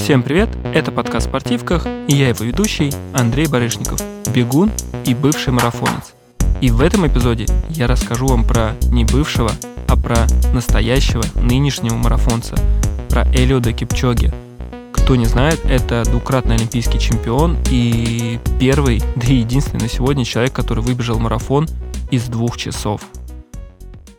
Всем 0.00 0.22
привет, 0.22 0.48
это 0.64 0.90
подкаст 0.90 1.26
спортивках, 1.26 1.86
и 1.86 2.14
я 2.14 2.30
его 2.30 2.42
ведущий 2.42 2.90
Андрей 3.12 3.46
Барышников, 3.46 4.00
бегун 4.34 4.72
и 5.04 5.14
бывший 5.14 5.52
марафонец. 5.52 6.14
И 6.62 6.70
в 6.70 6.80
этом 6.80 7.06
эпизоде 7.06 7.46
я 7.68 7.86
расскажу 7.86 8.26
вам 8.26 8.44
про 8.44 8.72
не 8.90 9.04
бывшего, 9.04 9.52
а 9.88 9.96
про 9.96 10.26
настоящего 10.54 11.22
нынешнего 11.34 11.96
марафонца, 11.96 12.56
про 13.10 13.24
Элиода 13.34 13.74
Кипчоги. 13.74 14.32
Кто 14.90 15.16
не 15.16 15.26
знает, 15.26 15.60
это 15.66 16.02
двукратный 16.04 16.56
олимпийский 16.56 16.98
чемпион 16.98 17.58
и 17.70 18.40
первый, 18.58 19.02
да 19.16 19.26
и 19.26 19.34
единственный 19.34 19.82
на 19.82 19.88
сегодня 19.88 20.24
человек, 20.24 20.54
который 20.54 20.82
выбежал 20.82 21.18
марафон 21.20 21.68
из 22.10 22.24
двух 22.24 22.56
часов. 22.56 23.02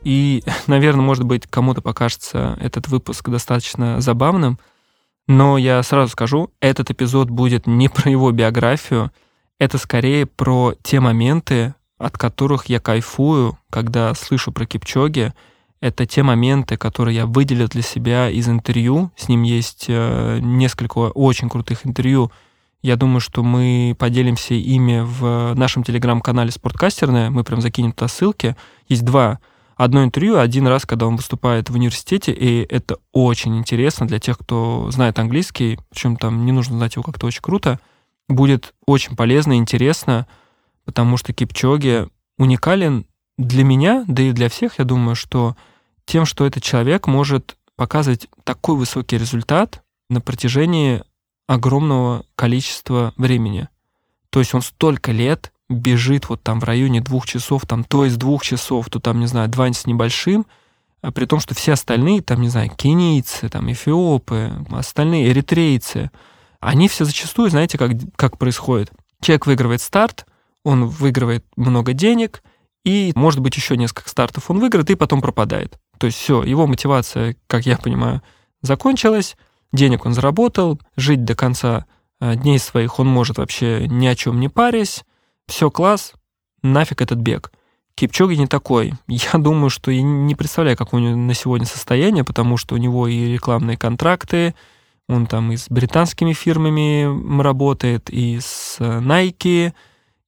И, 0.04 0.44
наверное, 0.68 1.04
может 1.04 1.26
быть, 1.26 1.48
кому-то 1.50 1.82
покажется 1.82 2.56
этот 2.62 2.88
выпуск 2.88 3.28
достаточно 3.30 4.00
забавным– 4.00 4.60
но 5.28 5.58
я 5.58 5.82
сразу 5.84 6.12
скажу, 6.12 6.52
этот 6.60 6.92
эпизод 6.92 7.30
будет 7.30 7.68
не 7.68 7.90
про 7.90 8.10
его 8.10 8.32
биографию, 8.32 9.12
это 9.60 9.78
скорее 9.78 10.26
про 10.26 10.74
те 10.82 11.00
моменты, 11.00 11.76
от 12.00 12.18
которых 12.18 12.66
я 12.66 12.80
кайфую, 12.80 13.60
когда 13.70 14.14
слышу 14.16 14.52
про 14.52 14.66
Кипчоги. 14.66 15.34
Это 15.82 16.06
те 16.06 16.24
моменты, 16.24 16.78
которые 16.78 17.16
я 17.16 17.26
выделил 17.28 17.68
для 17.68 17.84
себя 17.84 18.30
из 18.30 18.50
интервью. 18.50 19.12
С 19.16 19.30
ним 19.30 19.44
есть 19.44 19.86
э, 19.88 20.40
несколько 20.42 20.98
очень 20.98 21.50
крутых 21.50 21.86
интервью. 21.86 22.32
Я 22.82 22.96
думаю, 22.96 23.20
что 23.20 23.44
мы 23.44 23.96
поделимся 23.98 24.56
ими 24.56 25.02
в 25.04 25.54
нашем 25.56 25.84
телеграм-канале 25.84 26.52
«Спорткастерная». 26.52 27.30
Мы 27.30 27.44
прям 27.44 27.62
закинем 27.62 27.92
туда 27.92 28.08
ссылки. 28.08 28.56
Есть 28.88 29.06
два 29.06 29.40
одно 29.84 30.04
интервью 30.04 30.38
один 30.38 30.68
раз, 30.68 30.86
когда 30.86 31.08
он 31.08 31.16
выступает 31.16 31.72
в 31.72 31.74
университете, 31.74 32.32
и 32.32 32.62
это 32.70 32.98
очень 33.12 33.58
интересно 33.58 34.08
для 34.08 34.20
тех, 34.20 34.38
кто 34.38 34.92
знает 34.92 35.18
английский, 35.18 35.80
причем 35.90 36.18
там 36.18 36.46
не 36.46 36.52
нужно 36.52 36.78
знать 36.78 36.96
его 36.96 37.04
как-то 37.04 37.26
очень 37.26 37.42
круто, 37.42 37.80
будет 38.30 38.76
очень 38.86 39.16
полезно 39.16 39.54
и 39.54 39.58
интересно, 39.58 40.28
потому 40.86 41.18
что 41.18 41.34
Кипчоги 41.34 42.08
уникален 42.38 43.08
для 43.40 43.64
меня, 43.64 44.06
да 44.08 44.22
и 44.22 44.34
для 44.34 44.50
всех, 44.50 44.78
я 44.78 44.86
думаю, 44.86 45.16
что 45.16 45.56
тем, 46.06 46.26
что 46.26 46.46
этот 46.46 46.62
человек 46.62 47.08
может 47.08 47.58
показывать 47.76 48.28
такой 48.44 48.76
высокий 48.76 49.18
результат 49.18 49.82
на 50.12 50.22
протяжении 50.22 51.02
огромного 51.48 52.24
количества 52.36 53.14
времени. 53.18 53.68
То 54.30 54.40
есть 54.40 54.54
он 54.54 54.62
столько 54.62 55.12
лет 55.12 55.52
бежит 55.72 56.30
вот 56.30 56.42
там 56.44 56.60
в 56.60 56.64
районе 56.64 57.02
двух 57.02 57.26
часов, 57.26 57.66
там 57.66 57.84
то 57.84 58.06
из 58.06 58.18
двух 58.18 58.44
часов, 58.44 58.90
то 58.90 59.00
там, 59.00 59.20
не 59.20 59.28
знаю, 59.28 59.50
два 59.50 59.72
с 59.72 59.86
небольшим, 59.86 60.46
а 61.02 61.12
при 61.12 61.26
том, 61.26 61.40
что 61.40 61.56
все 61.56 61.74
остальные, 61.74 62.22
там, 62.22 62.42
не 62.42 62.50
знаю, 62.50 62.70
кенийцы, 62.70 63.50
там, 63.50 63.72
эфиопы, 63.72 64.52
остальные 64.70 65.32
эритрейцы, 65.32 66.12
они 66.60 66.88
все 66.88 67.06
зачастую, 67.06 67.50
знаете, 67.50 67.78
как, 67.78 67.92
как 68.16 68.38
происходит? 68.38 68.92
Человек 69.20 69.48
выигрывает 69.48 69.82
старт, 69.82 70.26
он 70.64 70.86
выигрывает 70.86 71.46
много 71.56 71.94
денег, 71.94 72.44
и, 72.84 73.12
может 73.16 73.40
быть, 73.40 73.56
еще 73.56 73.78
несколько 73.78 74.10
стартов 74.10 74.50
он 74.50 74.60
выиграет 74.60 74.90
и 74.90 74.96
потом 74.96 75.22
пропадает. 75.22 75.80
То 75.98 76.08
есть 76.08 76.18
все, 76.18 76.44
его 76.44 76.68
мотивация, 76.68 77.36
как 77.48 77.66
я 77.66 77.78
понимаю, 77.78 78.22
закончилась, 78.62 79.38
денег 79.72 80.06
он 80.06 80.14
заработал, 80.14 80.80
жить 80.96 81.24
до 81.24 81.36
конца 81.36 81.86
э, 82.20 82.36
дней 82.36 82.60
своих 82.60 83.00
он 83.00 83.08
может 83.08 83.38
вообще 83.38 83.88
ни 83.88 84.08
о 84.08 84.16
чем 84.16 84.40
не 84.40 84.50
парясь, 84.50 85.04
все 85.48 85.70
класс, 85.70 86.14
нафиг 86.64 87.02
этот 87.02 87.20
бег. 87.20 87.52
Кипчоги 87.96 88.36
не 88.36 88.48
такой. 88.48 88.94
Я 89.08 89.34
думаю, 89.38 89.70
что 89.70 89.92
я 89.92 90.02
не 90.02 90.36
представляю, 90.36 90.78
как 90.78 90.94
у 90.94 91.00
него 91.00 91.16
на 91.16 91.34
сегодня 91.34 91.68
состояние, 91.68 92.24
потому 92.24 92.58
что 92.58 92.76
у 92.76 92.78
него 92.78 93.08
и 93.08 93.34
рекламные 93.34 93.78
контракты, 93.78 94.56
он 95.08 95.28
там 95.28 95.52
и 95.52 95.58
с 95.58 95.68
британскими 95.70 96.34
фирмами 96.34 97.42
работает, 97.42 98.10
и 98.10 98.40
с 98.40 98.78
э, 98.80 99.00
Nike, 99.02 99.74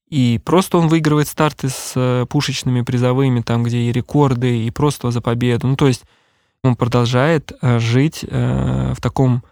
и 0.10 0.40
просто 0.44 0.78
он 0.78 0.90
выигрывает 0.90 1.28
старты 1.28 1.70
с 1.70 1.94
э, 1.96 2.26
пушечными 2.30 2.82
призовыми, 2.82 3.42
там, 3.42 3.64
где 3.64 3.78
и 3.78 3.92
рекорды, 3.92 4.66
и 4.66 4.72
просто 4.72 5.10
за 5.12 5.22
победу. 5.22 5.68
Ну, 5.68 5.76
то 5.78 5.88
есть 5.88 6.04
он 6.64 6.76
продолжает 6.76 7.54
э, 7.62 7.80
жить 7.80 8.24
в 8.24 8.98
таком 9.02 9.44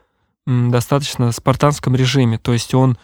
достаточно 0.46 1.32
спартанском 1.32 1.96
режиме. 1.96 2.38
То 2.38 2.54
есть 2.54 2.74
он 2.74 2.98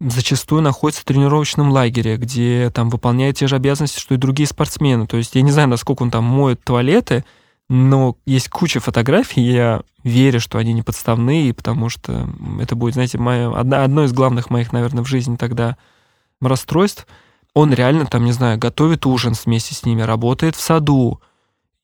зачастую 0.00 0.62
находится 0.62 1.02
в 1.02 1.04
тренировочном 1.04 1.70
лагере, 1.70 2.16
где 2.16 2.70
там 2.70 2.90
выполняет 2.90 3.36
те 3.36 3.46
же 3.46 3.56
обязанности, 3.56 4.00
что 4.00 4.14
и 4.14 4.18
другие 4.18 4.46
спортсмены. 4.46 5.06
То 5.06 5.16
есть 5.16 5.34
я 5.34 5.42
не 5.42 5.50
знаю, 5.50 5.68
насколько 5.68 6.02
он 6.02 6.10
там 6.10 6.24
моет 6.24 6.62
туалеты, 6.62 7.24
но 7.68 8.16
есть 8.26 8.50
куча 8.50 8.80
фотографий, 8.80 9.40
я 9.40 9.82
верю, 10.02 10.40
что 10.40 10.58
они 10.58 10.72
не 10.72 10.82
подставные, 10.82 11.54
потому 11.54 11.88
что 11.88 12.28
это 12.60 12.76
будет, 12.76 12.94
знаете, 12.94 13.18
моя, 13.18 13.48
одна, 13.50 13.84
одно 13.84 14.04
из 14.04 14.12
главных 14.12 14.50
моих, 14.50 14.72
наверное, 14.72 15.02
в 15.02 15.08
жизни 15.08 15.36
тогда 15.36 15.76
расстройств. 16.40 17.06
Он 17.54 17.72
реально 17.72 18.06
там, 18.06 18.24
не 18.24 18.32
знаю, 18.32 18.58
готовит 18.58 19.06
ужин 19.06 19.34
вместе 19.44 19.74
с 19.74 19.84
ними, 19.84 20.02
работает 20.02 20.56
в 20.56 20.60
саду, 20.60 21.20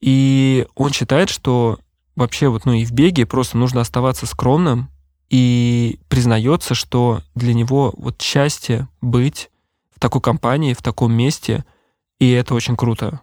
и 0.00 0.66
он 0.74 0.92
считает, 0.92 1.30
что 1.30 1.78
вообще 2.16 2.48
вот, 2.48 2.66
ну 2.66 2.72
и 2.72 2.84
в 2.84 2.92
беге 2.92 3.24
просто 3.24 3.56
нужно 3.56 3.80
оставаться 3.80 4.26
скромным, 4.26 4.90
и 5.30 6.00
признается, 6.08 6.74
что 6.74 7.22
для 7.34 7.54
него 7.54 7.94
вот 7.96 8.20
счастье 8.20 8.88
быть 9.00 9.50
в 9.94 10.00
такой 10.00 10.20
компании, 10.20 10.74
в 10.74 10.82
таком 10.82 11.12
месте, 11.12 11.64
и 12.18 12.30
это 12.30 12.54
очень 12.54 12.76
круто. 12.76 13.20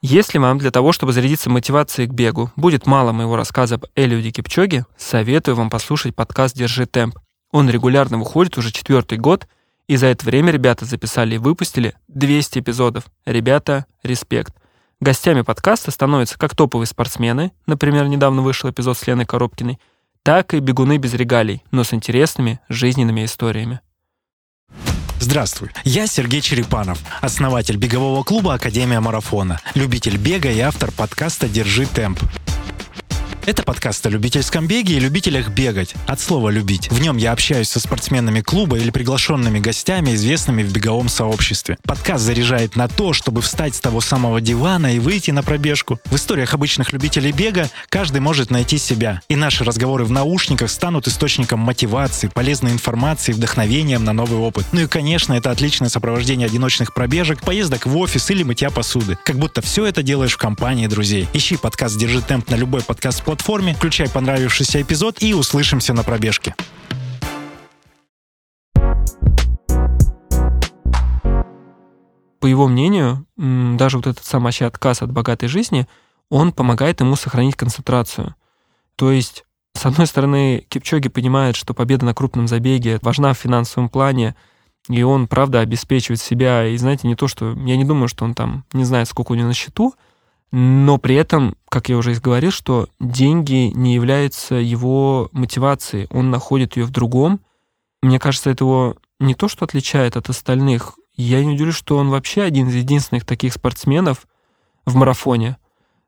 Если 0.00 0.38
вам 0.38 0.58
для 0.58 0.70
того, 0.70 0.92
чтобы 0.92 1.12
зарядиться 1.12 1.48
мотивацией 1.48 2.06
к 2.08 2.12
бегу, 2.12 2.50
будет 2.56 2.86
мало 2.86 3.12
моего 3.12 3.36
рассказа 3.36 3.76
об 3.76 3.86
Элиуде 3.96 4.30
Кипчоге, 4.30 4.84
советую 4.98 5.56
вам 5.56 5.70
послушать 5.70 6.14
подкаст 6.14 6.54
«Держи 6.54 6.86
темп». 6.86 7.18
Он 7.50 7.70
регулярно 7.70 8.18
выходит 8.18 8.58
уже 8.58 8.70
четвертый 8.70 9.16
год, 9.16 9.48
и 9.88 9.96
за 9.96 10.08
это 10.08 10.26
время 10.26 10.52
ребята 10.52 10.84
записали 10.84 11.36
и 11.36 11.38
выпустили 11.38 11.94
200 12.08 12.58
эпизодов. 12.58 13.04
Ребята, 13.24 13.86
респект. 14.02 14.54
Гостями 15.04 15.42
подкаста 15.42 15.90
становятся 15.90 16.38
как 16.38 16.56
топовые 16.56 16.86
спортсмены, 16.86 17.52
например, 17.66 18.08
недавно 18.08 18.40
вышел 18.40 18.70
эпизод 18.70 18.96
с 18.96 19.06
Леной 19.06 19.26
Коробкиной, 19.26 19.78
так 20.22 20.54
и 20.54 20.60
бегуны 20.60 20.96
без 20.96 21.12
регалий, 21.12 21.62
но 21.70 21.84
с 21.84 21.92
интересными 21.92 22.58
жизненными 22.70 23.26
историями. 23.26 23.80
Здравствуй, 25.20 25.72
я 25.84 26.06
Сергей 26.06 26.40
Черепанов, 26.40 27.00
основатель 27.20 27.76
бегового 27.76 28.22
клуба 28.22 28.54
«Академия 28.54 29.00
марафона», 29.00 29.60
любитель 29.74 30.16
бега 30.16 30.50
и 30.50 30.60
автор 30.60 30.90
подкаста 30.90 31.50
«Держи 31.50 31.84
темп». 31.84 32.20
Это 33.46 33.62
подкаст 33.62 34.06
о 34.06 34.08
любительском 34.08 34.66
беге 34.66 34.94
и 34.94 35.00
любителях 35.00 35.50
бегать. 35.50 35.94
От 36.06 36.18
слова 36.18 36.48
«любить». 36.48 36.90
В 36.90 36.98
нем 36.98 37.18
я 37.18 37.32
общаюсь 37.32 37.68
со 37.68 37.78
спортсменами 37.78 38.40
клуба 38.40 38.78
или 38.78 38.88
приглашенными 38.88 39.58
гостями, 39.58 40.14
известными 40.14 40.62
в 40.62 40.72
беговом 40.72 41.10
сообществе. 41.10 41.76
Подкаст 41.82 42.24
заряжает 42.24 42.74
на 42.74 42.88
то, 42.88 43.12
чтобы 43.12 43.42
встать 43.42 43.74
с 43.74 43.80
того 43.80 44.00
самого 44.00 44.40
дивана 44.40 44.96
и 44.96 44.98
выйти 44.98 45.30
на 45.30 45.42
пробежку. 45.42 46.00
В 46.06 46.16
историях 46.16 46.54
обычных 46.54 46.94
любителей 46.94 47.32
бега 47.32 47.68
каждый 47.90 48.22
может 48.22 48.50
найти 48.50 48.78
себя. 48.78 49.20
И 49.28 49.36
наши 49.36 49.62
разговоры 49.62 50.06
в 50.06 50.10
наушниках 50.10 50.70
станут 50.70 51.06
источником 51.06 51.60
мотивации, 51.60 52.28
полезной 52.28 52.72
информации, 52.72 53.32
вдохновением 53.32 54.04
на 54.04 54.14
новый 54.14 54.38
опыт. 54.38 54.64
Ну 54.72 54.80
и, 54.80 54.86
конечно, 54.86 55.34
это 55.34 55.50
отличное 55.50 55.90
сопровождение 55.90 56.46
одиночных 56.46 56.94
пробежек, 56.94 57.42
поездок 57.42 57.84
в 57.84 57.94
офис 57.98 58.30
или 58.30 58.42
мытья 58.42 58.70
посуды. 58.70 59.18
Как 59.22 59.36
будто 59.36 59.60
все 59.60 59.84
это 59.84 60.02
делаешь 60.02 60.32
в 60.32 60.38
компании 60.38 60.86
друзей. 60.86 61.28
Ищи 61.34 61.58
подкаст 61.58 61.98
«Держи 61.98 62.22
темп» 62.22 62.48
на 62.48 62.54
любой 62.54 62.80
подкаст 62.80 63.22
платформе, 63.34 63.74
включай 63.74 64.08
понравившийся 64.08 64.80
эпизод 64.80 65.20
и 65.20 65.34
услышимся 65.34 65.92
на 65.92 66.04
пробежке. 66.04 66.54
По 72.38 72.46
его 72.46 72.68
мнению, 72.68 73.26
даже 73.36 73.96
вот 73.96 74.06
этот 74.06 74.24
самый 74.24 74.52
отказ 74.60 75.02
от 75.02 75.10
богатой 75.10 75.48
жизни, 75.48 75.88
он 76.30 76.52
помогает 76.52 77.00
ему 77.00 77.16
сохранить 77.16 77.56
концентрацию. 77.56 78.36
То 78.94 79.10
есть, 79.10 79.44
с 79.74 79.84
одной 79.84 80.06
стороны, 80.06 80.64
Кипчоги 80.68 81.08
понимает, 81.08 81.56
что 81.56 81.74
победа 81.74 82.04
на 82.06 82.14
крупном 82.14 82.46
забеге 82.46 83.00
важна 83.02 83.32
в 83.32 83.38
финансовом 83.38 83.88
плане, 83.88 84.36
и 84.88 85.02
он, 85.02 85.26
правда, 85.26 85.58
обеспечивает 85.58 86.20
себя. 86.20 86.68
И 86.68 86.76
знаете, 86.76 87.08
не 87.08 87.16
то, 87.16 87.26
что... 87.26 87.54
Я 87.66 87.76
не 87.76 87.84
думаю, 87.84 88.06
что 88.06 88.24
он 88.24 88.34
там 88.34 88.64
не 88.72 88.84
знает, 88.84 89.08
сколько 89.08 89.32
у 89.32 89.34
него 89.34 89.48
на 89.48 89.54
счету, 89.54 89.94
но 90.52 90.98
при 90.98 91.16
этом, 91.16 91.56
как 91.68 91.88
я 91.88 91.96
уже 91.96 92.12
и 92.12 92.18
говорил, 92.18 92.52
что 92.52 92.88
деньги 93.00 93.72
не 93.74 93.94
являются 93.94 94.54
его 94.54 95.28
мотивацией, 95.32 96.06
он 96.10 96.30
находит 96.30 96.76
ее 96.76 96.84
в 96.84 96.90
другом. 96.90 97.40
Мне 98.02 98.18
кажется, 98.18 98.50
это 98.50 98.64
его 98.64 98.96
не 99.18 99.34
то, 99.34 99.48
что 99.48 99.64
отличает 99.64 100.16
от 100.16 100.28
остальных. 100.28 100.98
Я 101.16 101.44
не 101.44 101.54
удивлюсь, 101.54 101.76
что 101.76 101.96
он 101.96 102.10
вообще 102.10 102.42
один 102.42 102.68
из 102.68 102.74
единственных 102.74 103.24
таких 103.24 103.52
спортсменов 103.52 104.26
в 104.86 104.94
марафоне, 104.94 105.56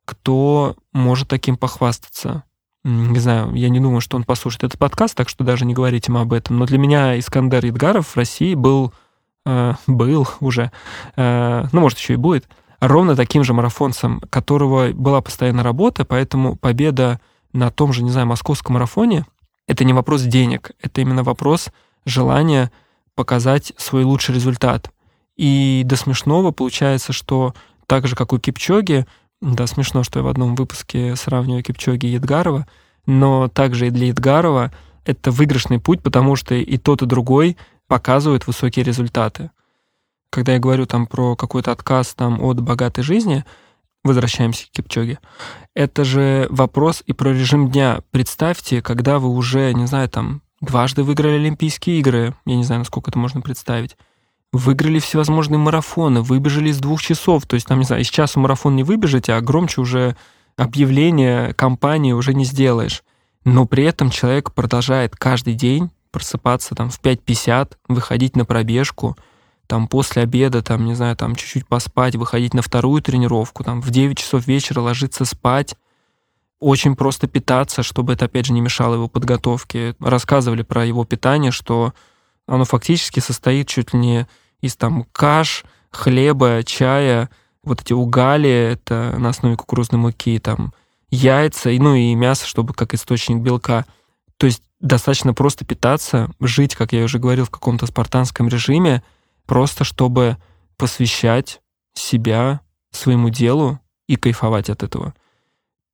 кто 0.05 0.77
может 0.93 1.29
таким 1.29 1.57
похвастаться. 1.57 2.45
Не 2.85 3.19
знаю, 3.19 3.53
я 3.55 3.69
не 3.69 3.81
думаю, 3.81 4.01
что 4.01 4.17
он 4.17 4.23
послушает 4.23 4.63
этот 4.63 4.79
подкаст, 4.79 5.17
так 5.17 5.29
что 5.29 5.43
даже 5.43 5.65
не 5.65 5.75
говорите 5.75 6.13
ему 6.13 6.21
об 6.21 6.33
этом. 6.33 6.59
Но 6.59 6.67
для 6.67 6.79
меня 6.79 7.19
Искандер 7.19 7.67
Идгаров 7.67 8.09
в 8.09 8.17
России 8.17 8.55
был, 8.55 8.95
э, 9.45 9.75
был 9.89 10.29
уже, 10.39 10.71
э, 11.17 11.65
ну, 11.73 11.81
может, 11.81 11.99
еще 11.99 12.13
и 12.13 12.17
будет, 12.17 12.49
ровно 12.81 13.17
таким 13.17 13.45
же 13.45 13.53
марафонцем, 13.53 14.21
которого 14.31 14.93
была 14.93 15.21
постоянная 15.21 15.65
работа, 15.65 16.05
поэтому 16.05 16.57
победа 16.57 17.21
на 17.53 17.71
том 17.71 17.93
же, 17.93 18.03
не 18.03 18.11
знаю, 18.11 18.27
московском 18.27 18.75
марафоне, 18.75 19.27
это 19.67 19.85
не 19.85 19.93
вопрос 19.93 20.23
денег, 20.23 20.73
это 20.81 21.01
именно 21.01 21.23
вопрос 21.23 21.69
желания 22.05 22.71
показать 23.15 23.73
свой 23.77 24.05
лучший 24.05 24.35
результат. 24.35 24.91
И 25.37 25.83
до 25.85 25.97
смешного 25.97 26.51
получается, 26.51 27.13
что 27.13 27.55
так 27.87 28.07
же, 28.07 28.17
как 28.17 28.33
у 28.33 28.39
Кипчоги, 28.39 29.07
да, 29.41 29.67
смешно, 29.67 30.03
что 30.03 30.21
я 30.21 30.25
в 30.25 30.29
одном 30.29 30.55
выпуске 30.55 31.15
сравниваю 31.17 31.63
Кипчоги 31.63 32.07
и 32.07 32.13
Едгарова, 32.13 32.67
но 33.07 33.49
также 33.49 33.89
и 33.89 33.91
для 33.91 34.09
Едгарова 34.09 34.73
это 35.05 35.31
выигрышный 35.31 35.79
путь, 35.79 36.03
потому 36.03 36.37
что 36.37 36.55
и 36.55 36.77
тот, 36.79 37.03
и 37.03 37.07
другой 37.07 37.57
показывают 37.87 38.47
высокие 38.47 38.85
результаты. 38.85 39.51
Когда 40.37 40.53
я 40.53 40.59
говорю 40.59 40.85
там 40.85 41.07
про 41.07 41.35
какой-то 41.35 41.73
отказ 41.73 42.13
там 42.15 42.43
от 42.43 42.61
богатой 42.61 43.03
жизни, 43.03 43.47
возвращаемся 44.05 44.67
к 44.67 44.71
Кипчоге, 44.71 45.19
это 45.75 46.05
же 46.05 46.47
вопрос 46.51 47.03
и 47.07 47.15
про 47.15 47.31
режим 47.31 47.71
дня. 47.71 48.01
Представьте, 48.11 48.83
когда 48.83 49.19
вы 49.19 49.31
уже, 49.31 49.73
не 49.73 49.87
знаю, 49.87 50.11
там 50.11 50.43
дважды 50.61 51.05
выиграли 51.05 51.37
Олимпийские 51.37 52.01
игры, 52.01 52.35
я 52.45 52.55
не 52.55 52.65
знаю, 52.65 52.81
насколько 52.81 53.11
это 53.11 53.19
можно 53.19 53.41
представить, 53.41 53.97
выиграли 54.53 54.99
всевозможные 54.99 55.57
марафоны, 55.57 56.21
выбежали 56.21 56.69
из 56.69 56.81
двух 56.81 57.01
часов. 57.01 57.47
То 57.47 57.55
есть, 57.55 57.67
там, 57.67 57.79
не 57.79 57.87
знаю, 57.87 58.03
из 58.03 58.09
часа 58.09 58.39
марафон 58.39 58.77
не 58.77 58.83
выбежите, 58.83 59.33
а 59.33 59.41
громче 59.41 59.81
уже 59.81 60.19
объявление 60.59 61.55
компании 61.55 62.13
уже 62.13 62.35
не 62.35 62.45
сделаешь. 62.45 63.03
Но 63.47 63.65
при 63.65 63.85
этом 63.85 64.11
человек 64.11 64.53
продолжает 64.53 65.17
каждый 65.17 65.55
день 65.55 65.89
просыпаться 66.11 66.75
там 66.75 66.91
в 66.91 67.01
5.50, 67.01 67.73
выходить 67.89 68.37
на 68.37 68.45
пробежку, 68.45 69.17
там 69.67 69.89
после 69.89 70.23
обеда, 70.23 70.63
там, 70.63 70.85
не 70.85 70.95
знаю, 70.95 71.17
там 71.17 71.35
чуть-чуть 71.35 71.67
поспать, 71.67 72.17
выходить 72.17 72.55
на 72.55 72.63
вторую 72.63 73.03
тренировку, 73.03 73.65
там 73.65 73.81
в 73.81 73.91
9 73.91 74.19
часов 74.19 74.47
вечера 74.47 74.81
ложиться 74.81 75.25
спать, 75.25 75.75
очень 76.59 76.97
просто 76.97 77.27
питаться, 77.27 77.83
чтобы 77.83 78.15
это, 78.15 78.27
опять 78.27 78.47
же, 78.47 78.53
не 78.53 78.61
мешало 78.61 78.95
его 78.95 79.09
подготовке. 79.09 79.95
Рассказывали 80.01 80.63
про 80.63 80.85
его 80.87 81.05
питание, 81.05 81.53
что 81.53 81.93
оно 82.47 82.65
фактически 82.65 83.21
состоит 83.21 83.69
чуть 83.69 83.93
ли 83.93 83.99
не 83.99 84.27
из 84.61 84.77
там 84.77 85.07
каш, 85.13 85.65
хлеба, 85.91 86.63
чая, 86.65 87.29
вот 87.63 87.83
эти 87.83 87.93
угали, 87.93 88.49
это 88.49 89.15
на 89.19 89.31
основе 89.31 89.57
кукурузной 89.57 90.01
муки, 90.01 90.39
там 90.39 90.73
яйца, 91.11 91.71
и, 91.71 91.79
ну 91.79 91.95
и 91.95 92.15
мясо, 92.15 92.47
чтобы 92.47 92.75
как 92.75 92.95
источник 92.95 93.39
белка. 93.39 93.85
То 94.37 94.47
есть 94.47 94.63
достаточно 94.81 95.35
просто 95.35 95.65
питаться, 95.65 96.31
жить, 96.41 96.75
как 96.75 96.93
я 96.93 97.05
уже 97.05 97.19
говорил, 97.19 97.45
в 97.45 97.51
каком-то 97.51 97.87
спартанском 97.87 98.49
режиме, 98.49 99.03
просто 99.47 99.85
чтобы 99.85 100.37
посвящать 100.77 101.61
себя 101.95 102.61
своему 102.91 103.31
делу 103.31 103.81
и 104.09 104.17
кайфовать 104.17 104.71
от 104.71 104.83
этого. 104.83 105.15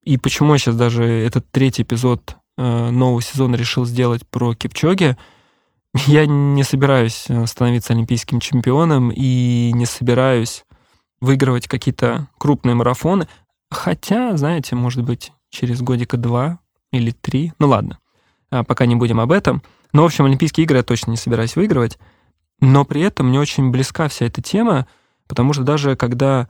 И 0.02 0.16
почему 0.16 0.52
я 0.52 0.58
сейчас 0.58 0.76
даже 0.76 1.04
этот 1.04 1.50
третий 1.50 1.82
эпизод 1.82 2.37
э, 2.58 2.90
нового 2.90 3.22
сезона 3.22 3.54
решил 3.54 3.84
сделать 3.84 4.26
про 4.26 4.54
Кипчоги, 4.54 5.16
я 6.06 6.26
не 6.26 6.64
собираюсь 6.64 7.26
э, 7.28 7.46
становиться 7.46 7.93
олимпийским 7.93 8.40
чемпионом 8.40 9.10
и 9.10 9.72
не 9.75 9.87
собираюсь 9.87 10.64
выигрывать 11.20 11.69
какие-то 11.69 12.28
крупные 12.38 12.75
марафоны. 12.75 13.28
Хотя, 13.70 14.37
знаете, 14.37 14.75
может 14.75 15.02
быть, 15.04 15.32
через 15.50 15.81
годика 15.81 16.16
два 16.16 16.58
или 16.90 17.12
три. 17.12 17.52
Ну 17.58 17.69
ладно, 17.69 17.99
а, 18.50 18.64
пока 18.64 18.87
не 18.87 18.96
будем 18.96 19.20
об 19.20 19.32
этом. 19.32 19.62
Но, 19.93 20.02
в 20.02 20.06
общем, 20.06 20.25
Олимпийские 20.25 20.64
игры 20.64 20.78
я 20.78 20.82
точно 20.82 21.10
не 21.10 21.16
собираюсь 21.16 21.56
выигрывать. 21.56 21.99
Но 22.62 22.87
при 22.87 23.03
этом 23.03 23.29
мне 23.29 23.41
очень 23.41 23.70
близка 23.70 24.09
вся 24.09 24.25
эта 24.25 24.41
тема, 24.41 24.87
потому 25.26 25.53
что 25.53 25.64
даже 25.64 25.97
когда 25.97 26.49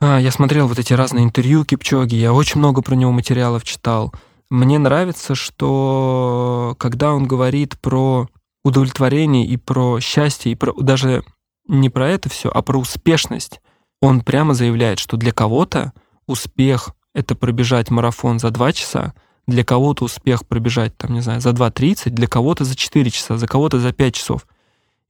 а, 0.00 0.18
я 0.18 0.30
смотрел 0.30 0.68
вот 0.68 0.78
эти 0.78 0.92
разные 0.94 1.24
интервью 1.24 1.64
Кипчоги, 1.64 2.14
я 2.14 2.32
очень 2.32 2.60
много 2.60 2.80
про 2.80 2.94
него 2.94 3.10
материалов 3.10 3.64
читал, 3.64 4.14
мне 4.48 4.78
нравится, 4.78 5.34
что 5.34 6.76
когда 6.78 7.12
он 7.12 7.26
говорит 7.26 7.78
про 7.80 8.28
удовлетворение 8.64 9.44
и 9.44 9.56
про 9.56 10.00
счастье, 10.00 10.52
и 10.52 10.54
про 10.54 10.72
даже 10.72 11.24
не 11.66 11.88
про 11.88 12.08
это 12.08 12.28
все, 12.28 12.48
а 12.48 12.62
про 12.62 12.78
успешность. 12.78 13.60
Он 14.00 14.22
прямо 14.22 14.54
заявляет, 14.54 14.98
что 14.98 15.16
для 15.16 15.32
кого-то 15.32 15.92
успех— 16.26 16.90
это 17.14 17.34
пробежать 17.34 17.90
марафон 17.90 18.38
за 18.38 18.50
2 18.50 18.72
часа, 18.72 19.14
для 19.46 19.64
кого-то 19.64 20.04
успех 20.04 20.46
пробежать, 20.46 20.96
там, 20.96 21.12
не 21.12 21.20
знаю, 21.20 21.40
за 21.40 21.50
2.30, 21.50 22.10
для 22.10 22.26
кого-то 22.26 22.64
за 22.64 22.76
4 22.76 23.10
часа, 23.10 23.36
за 23.36 23.46
кого-то 23.46 23.78
за 23.78 23.92
5 23.92 24.14
часов. 24.14 24.46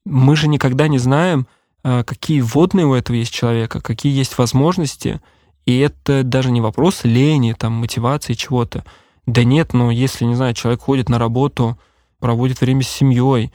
Мы 0.04 0.36
же 0.36 0.48
никогда 0.48 0.88
не 0.88 0.98
знаем, 0.98 1.46
а, 1.82 2.04
какие 2.04 2.40
водные 2.40 2.86
у 2.86 2.94
этого 2.94 3.16
есть 3.16 3.32
человека, 3.32 3.80
какие 3.80 4.16
есть 4.16 4.38
возможности, 4.38 5.20
и 5.66 5.78
это 5.78 6.22
даже 6.22 6.50
не 6.50 6.60
вопрос 6.60 7.04
лени, 7.04 7.54
там, 7.58 7.74
мотивации, 7.74 8.34
чего-то. 8.34 8.84
Да 9.26 9.44
нет, 9.44 9.72
но 9.72 9.90
если, 9.90 10.24
не 10.24 10.34
знаю, 10.34 10.54
человек 10.54 10.80
ходит 10.80 11.08
на 11.08 11.18
работу 11.18 11.78
проводит 12.18 12.60
время 12.60 12.82
с 12.82 12.88
семьей, 12.88 13.50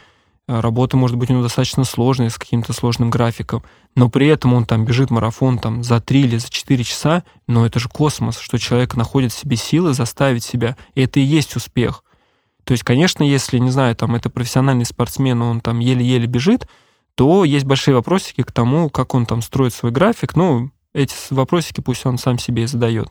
а, 0.47 0.61
работа 0.61 0.97
может 0.97 1.17
быть 1.17 1.29
у 1.29 1.33
него 1.33 1.43
достаточно 1.43 1.85
сложная, 1.85 2.29
с 2.29 2.37
каким-то 2.37 2.73
сложным 2.73 3.09
графиком, 3.09 3.63
но 3.95 4.09
при 4.09 4.27
этом 4.27 4.53
он 4.53 4.65
там 4.65 4.85
бежит 4.85 5.09
марафон 5.09 5.57
там 5.57 5.83
за 5.83 6.01
3 6.01 6.21
или 6.21 6.37
за 6.37 6.49
4 6.49 6.83
часа, 6.83 7.23
но 7.47 7.65
это 7.65 7.79
же 7.79 7.89
космос, 7.89 8.39
что 8.39 8.57
человек 8.57 8.95
находит 8.95 9.31
в 9.31 9.37
себе 9.37 9.55
силы 9.55 9.93
заставить 9.93 10.43
себя, 10.43 10.75
и 10.93 11.01
это 11.01 11.19
и 11.19 11.23
есть 11.23 11.55
успех. 11.55 12.03
То 12.65 12.73
есть, 12.73 12.83
конечно, 12.83 13.23
если, 13.23 13.59
не 13.59 13.69
знаю, 13.69 13.95
там 13.95 14.15
это 14.15 14.29
профессиональный 14.29 14.85
спортсмен, 14.85 15.41
он 15.41 15.61
там 15.61 15.79
еле-еле 15.79 16.27
бежит, 16.27 16.67
то 17.15 17.45
есть 17.45 17.65
большие 17.65 17.95
вопросики 17.95 18.41
к 18.41 18.51
тому, 18.51 18.89
как 18.89 19.13
он 19.13 19.25
там 19.25 19.41
строит 19.41 19.73
свой 19.73 19.91
график. 19.91 20.35
Ну, 20.35 20.71
эти 20.93 21.13
вопросики 21.29 21.79
пусть 21.79 22.05
он 22.05 22.17
сам 22.17 22.39
себе 22.39 22.63
и 22.63 22.67
задает. 22.67 23.09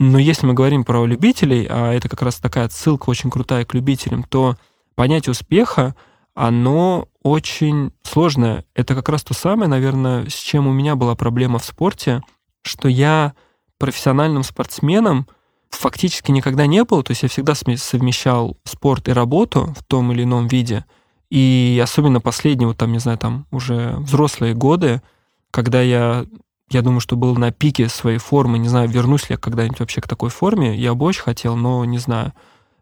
Но 0.00 0.18
если 0.18 0.46
мы 0.46 0.54
говорим 0.54 0.84
про 0.84 1.06
любителей, 1.06 1.66
а 1.68 1.92
это 1.92 2.08
как 2.08 2.22
раз 2.22 2.36
такая 2.36 2.66
отсылка 2.66 3.08
очень 3.08 3.30
крутая 3.30 3.64
к 3.64 3.74
любителям, 3.74 4.22
то 4.24 4.56
понятие 4.94 5.30
успеха, 5.30 5.94
оно 6.34 7.08
очень 7.22 7.92
сложное. 8.02 8.64
Это 8.74 8.94
как 8.94 9.08
раз 9.08 9.24
то 9.24 9.34
самое, 9.34 9.68
наверное, 9.68 10.28
с 10.28 10.34
чем 10.34 10.66
у 10.66 10.72
меня 10.72 10.94
была 10.94 11.14
проблема 11.14 11.58
в 11.58 11.64
спорте, 11.64 12.22
что 12.62 12.88
я 12.88 13.34
профессиональным 13.78 14.42
спортсменом 14.42 15.26
фактически 15.70 16.30
никогда 16.30 16.66
не 16.66 16.84
был, 16.84 17.02
то 17.02 17.12
есть 17.12 17.22
я 17.22 17.28
всегда 17.28 17.54
совмещал 17.54 18.56
спорт 18.64 19.08
и 19.08 19.12
работу 19.12 19.74
в 19.76 19.84
том 19.84 20.12
или 20.12 20.24
ином 20.24 20.46
виде. 20.46 20.84
И 21.30 21.80
особенно 21.82 22.20
последние, 22.20 22.68
вот 22.68 22.78
там, 22.78 22.92
не 22.92 22.98
знаю, 22.98 23.18
там 23.18 23.46
уже 23.50 23.94
взрослые 23.98 24.54
годы, 24.54 25.02
когда 25.50 25.82
я, 25.82 26.24
я 26.70 26.82
думаю, 26.82 27.00
что 27.00 27.16
был 27.16 27.36
на 27.36 27.52
пике 27.52 27.88
своей 27.88 28.18
формы, 28.18 28.58
не 28.58 28.68
знаю, 28.68 28.88
вернусь 28.88 29.28
ли 29.28 29.34
я 29.34 29.36
когда-нибудь 29.36 29.80
вообще 29.80 30.00
к 30.00 30.08
такой 30.08 30.30
форме, 30.30 30.74
я 30.76 30.94
бы 30.94 31.04
очень 31.06 31.22
хотел, 31.22 31.54
но 31.56 31.84
не 31.84 31.98
знаю, 31.98 32.32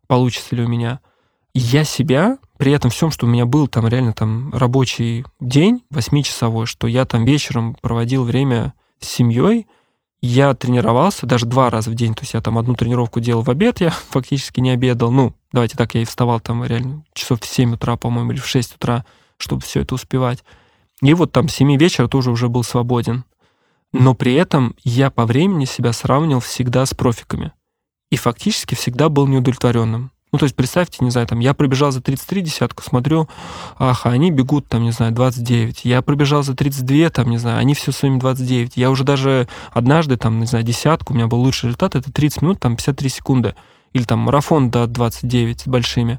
получится 0.06 0.54
ли 0.54 0.62
у 0.62 0.68
меня– 0.68 1.00
я 1.58 1.84
себя, 1.84 2.36
при 2.58 2.72
этом 2.72 2.90
всем, 2.90 3.10
что 3.10 3.24
у 3.24 3.30
меня 3.30 3.46
был 3.46 3.66
там 3.66 3.88
реально 3.88 4.12
там 4.12 4.52
рабочий 4.52 5.24
день, 5.40 5.82
восьмичасовой, 5.88 6.66
что 6.66 6.86
я 6.86 7.06
там 7.06 7.24
вечером 7.24 7.74
проводил 7.80 8.24
время 8.24 8.74
с 9.00 9.08
семьей, 9.08 9.66
я 10.20 10.54
тренировался 10.54 11.26
даже 11.26 11.46
два 11.46 11.70
раза 11.70 11.90
в 11.90 11.94
день, 11.94 12.14
то 12.14 12.22
есть 12.22 12.34
я 12.34 12.40
там 12.40 12.58
одну 12.58 12.74
тренировку 12.74 13.20
делал 13.20 13.42
в 13.42 13.50
обед, 13.50 13.80
я 13.80 13.90
фактически 14.10 14.60
не 14.60 14.70
обедал, 14.70 15.10
ну, 15.10 15.34
давайте 15.52 15.76
так, 15.76 15.94
я 15.94 16.02
и 16.02 16.04
вставал 16.04 16.40
там 16.40 16.64
реально 16.64 17.04
часов 17.12 17.40
в 17.40 17.46
7 17.46 17.74
утра, 17.74 17.96
по-моему, 17.96 18.32
или 18.32 18.40
в 18.40 18.46
6 18.46 18.76
утра, 18.76 19.04
чтобы 19.36 19.62
все 19.62 19.82
это 19.82 19.94
успевать. 19.94 20.42
И 21.02 21.12
вот 21.14 21.32
там 21.32 21.48
с 21.48 21.54
7 21.54 21.76
вечера 21.76 22.08
тоже 22.08 22.30
уже 22.30 22.48
был 22.48 22.64
свободен. 22.64 23.24
Но 23.92 24.14
при 24.14 24.34
этом 24.34 24.74
я 24.82 25.10
по 25.10 25.26
времени 25.26 25.64
себя 25.64 25.92
сравнивал 25.92 26.40
всегда 26.40 26.84
с 26.86 26.94
профиками. 26.94 27.52
И 28.10 28.16
фактически 28.16 28.74
всегда 28.74 29.08
был 29.08 29.26
неудовлетворенным. 29.26 30.10
Ну, 30.36 30.38
то 30.38 30.44
есть, 30.44 30.54
представьте, 30.54 30.98
не 31.00 31.10
знаю, 31.10 31.26
там, 31.26 31.38
я 31.38 31.54
пробежал 31.54 31.92
за 31.92 32.02
33 32.02 32.42
десятку, 32.42 32.82
смотрю, 32.82 33.26
ах, 33.78 34.04
они 34.04 34.30
бегут, 34.30 34.68
там, 34.68 34.82
не 34.82 34.90
знаю, 34.90 35.10
29. 35.12 35.86
Я 35.86 36.02
пробежал 36.02 36.42
за 36.42 36.54
32, 36.54 37.08
там, 37.08 37.30
не 37.30 37.38
знаю, 37.38 37.58
они 37.58 37.72
все 37.72 37.90
своими 37.90 38.18
29. 38.18 38.76
Я 38.76 38.90
уже 38.90 39.02
даже 39.02 39.48
однажды, 39.72 40.18
там, 40.18 40.38
не 40.38 40.44
знаю, 40.44 40.62
десятку, 40.62 41.14
у 41.14 41.16
меня 41.16 41.26
был 41.26 41.40
лучший 41.40 41.68
результат, 41.68 41.94
это 41.94 42.12
30 42.12 42.42
минут, 42.42 42.60
там, 42.60 42.76
53 42.76 43.08
секунды. 43.08 43.54
Или 43.94 44.04
там 44.04 44.18
марафон 44.18 44.70
до 44.70 44.86
29 44.86 45.60
с 45.62 45.66
большими. 45.66 46.18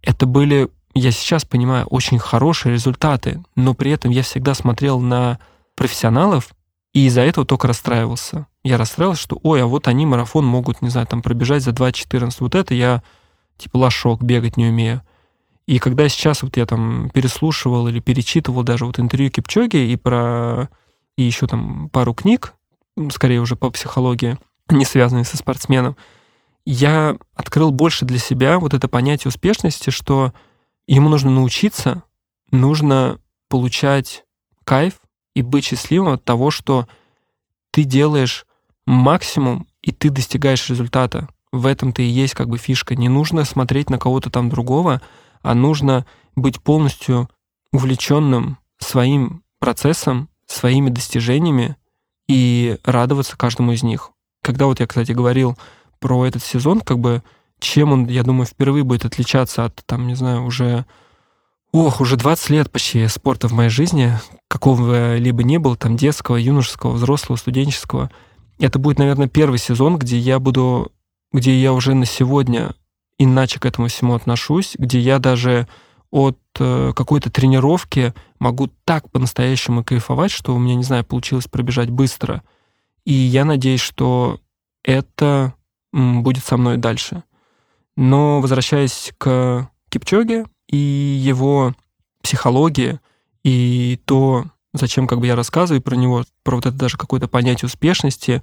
Это 0.00 0.26
были, 0.26 0.68
я 0.94 1.10
сейчас 1.10 1.44
понимаю, 1.44 1.86
очень 1.86 2.20
хорошие 2.20 2.72
результаты, 2.72 3.42
но 3.56 3.74
при 3.74 3.90
этом 3.90 4.12
я 4.12 4.22
всегда 4.22 4.54
смотрел 4.54 5.00
на 5.00 5.40
профессионалов, 5.74 6.50
и 6.92 7.06
из-за 7.06 7.22
этого 7.22 7.44
только 7.44 7.66
расстраивался. 7.66 8.46
Я 8.62 8.78
расстраивался, 8.78 9.22
что, 9.22 9.40
ой, 9.42 9.60
а 9.60 9.66
вот 9.66 9.88
они 9.88 10.06
марафон 10.06 10.46
могут, 10.46 10.82
не 10.82 10.88
знаю, 10.88 11.08
там 11.08 11.20
пробежать 11.20 11.64
за 11.64 11.72
2.14. 11.72 12.36
Вот 12.38 12.54
это 12.54 12.72
я 12.72 13.02
типа 13.56 13.76
лошок, 13.76 14.22
бегать 14.22 14.56
не 14.56 14.66
умею. 14.66 15.02
И 15.66 15.78
когда 15.78 16.08
сейчас 16.08 16.42
вот 16.42 16.56
я 16.56 16.66
там 16.66 17.10
переслушивал 17.10 17.88
или 17.88 18.00
перечитывал 18.00 18.62
даже 18.62 18.86
вот 18.86 19.00
интервью 19.00 19.30
Кипчоги 19.30 19.76
и 19.76 19.96
про 19.96 20.68
и 21.16 21.22
еще 21.22 21.46
там 21.46 21.88
пару 21.88 22.14
книг, 22.14 22.54
скорее 23.10 23.40
уже 23.40 23.56
по 23.56 23.70
психологии, 23.70 24.38
не 24.68 24.84
связанные 24.84 25.24
со 25.24 25.36
спортсменом, 25.36 25.96
я 26.64 27.16
открыл 27.34 27.70
больше 27.70 28.04
для 28.04 28.18
себя 28.18 28.58
вот 28.58 28.74
это 28.74 28.88
понятие 28.88 29.28
успешности, 29.28 29.90
что 29.90 30.32
ему 30.86 31.08
нужно 31.08 31.30
научиться, 31.30 32.02
нужно 32.50 33.18
получать 33.48 34.24
кайф 34.64 35.00
и 35.34 35.42
быть 35.42 35.64
счастливым 35.64 36.14
от 36.14 36.24
того, 36.24 36.50
что 36.50 36.86
ты 37.70 37.84
делаешь 37.84 38.46
максимум, 38.86 39.66
и 39.82 39.92
ты 39.92 40.10
достигаешь 40.10 40.68
результата 40.68 41.28
В 41.56 41.66
этом-то 41.66 42.02
и 42.02 42.06
есть 42.06 42.34
как 42.34 42.48
бы 42.48 42.58
фишка. 42.58 42.94
Не 42.94 43.08
нужно 43.08 43.44
смотреть 43.44 43.90
на 43.90 43.98
кого-то 43.98 44.30
там 44.30 44.48
другого, 44.48 45.00
а 45.42 45.54
нужно 45.54 46.06
быть 46.34 46.60
полностью 46.60 47.28
увлеченным 47.72 48.58
своим 48.78 49.42
процессом, 49.58 50.28
своими 50.46 50.90
достижениями 50.90 51.76
и 52.28 52.78
радоваться 52.84 53.36
каждому 53.36 53.72
из 53.72 53.82
них. 53.82 54.10
Когда 54.42 54.66
вот 54.66 54.80
я, 54.80 54.86
кстати, 54.86 55.12
говорил 55.12 55.56
про 55.98 56.26
этот 56.26 56.42
сезон, 56.42 56.80
как 56.80 56.98
бы 56.98 57.22
чем 57.58 57.92
он, 57.92 58.06
я 58.06 58.22
думаю, 58.22 58.46
впервые 58.46 58.84
будет 58.84 59.04
отличаться 59.04 59.64
от, 59.64 59.82
там, 59.86 60.06
не 60.06 60.14
знаю, 60.14 60.44
уже 60.44 60.84
Ох, 61.72 62.00
уже 62.00 62.16
20 62.16 62.50
лет 62.50 62.70
почти 62.70 63.06
спорта 63.06 63.48
в 63.48 63.52
моей 63.52 63.68
жизни, 63.68 64.12
какого-либо 64.48 65.42
не 65.42 65.58
было, 65.58 65.76
там 65.76 65.96
детского, 65.96 66.36
юношеского, 66.36 66.92
взрослого, 66.92 67.36
студенческого. 67.36 68.10
Это 68.58 68.78
будет, 68.78 68.98
наверное, 68.98 69.28
первый 69.28 69.58
сезон, 69.58 69.98
где 69.98 70.16
я 70.16 70.38
буду, 70.38 70.90
где 71.32 71.58
я 71.60 71.72
уже 71.72 71.94
на 71.94 72.06
сегодня 72.06 72.74
иначе 73.18 73.58
к 73.58 73.66
этому 73.66 73.88
всему 73.88 74.14
отношусь, 74.14 74.76
где 74.78 74.98
я 75.00 75.18
даже 75.18 75.66
от 76.10 76.38
э, 76.58 76.92
какой-то 76.94 77.30
тренировки 77.30 78.14
могу 78.38 78.68
так 78.84 79.10
по-настоящему 79.10 79.84
кайфовать, 79.84 80.30
что 80.30 80.54
у 80.54 80.58
меня, 80.58 80.74
не 80.74 80.84
знаю, 80.84 81.04
получилось 81.04 81.46
пробежать 81.46 81.90
быстро. 81.90 82.42
И 83.04 83.12
я 83.12 83.44
надеюсь, 83.44 83.80
что 83.80 84.40
это 84.84 85.54
будет 85.92 86.44
со 86.44 86.56
мной 86.56 86.76
дальше. 86.76 87.24
Но 87.96 88.40
возвращаясь 88.40 89.12
к 89.18 89.70
Кипчоге, 89.88 90.46
и 90.68 90.76
его 90.76 91.74
психология, 92.22 93.00
и 93.44 94.00
то, 94.04 94.44
зачем 94.74 95.06
как 95.06 95.20
бы 95.20 95.26
я 95.26 95.36
рассказываю 95.36 95.80
про 95.80 95.94
него, 95.94 96.24
про 96.42 96.56
вот 96.56 96.66
это 96.66 96.76
даже 96.76 96.96
какое-то 96.96 97.28
понятие 97.28 97.66
успешности, 97.66 98.42